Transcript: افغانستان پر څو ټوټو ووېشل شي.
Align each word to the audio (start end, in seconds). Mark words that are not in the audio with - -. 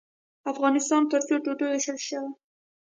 افغانستان 0.51 1.03
پر 1.11 1.21
څو 1.27 1.35
ټوټو 1.45 1.65
ووېشل 1.67 1.97
شي. 2.07 2.17